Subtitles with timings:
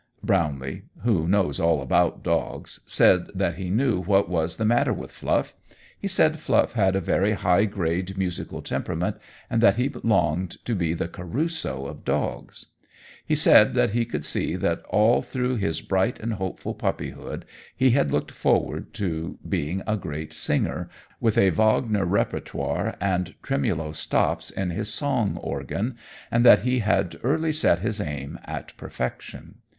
[0.23, 5.11] Brownlee who knows all about dogs said that he knew what was the matter with
[5.11, 5.53] Fluff.
[5.95, 9.17] He said Fluff had a very high grade musical temperament,
[9.47, 12.65] and that he longed to be the Caruso of dogs.
[13.27, 17.45] He said that he could see that all through his bright and hopeful puppyhood
[17.75, 20.89] he had looked forward to being a great singer,
[21.19, 25.95] with a Wagner repertoire and tremolo stops in his song organ,
[26.31, 29.57] and that he had early set his aim at perfection.